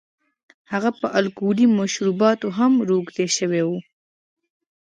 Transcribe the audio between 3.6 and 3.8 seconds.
و.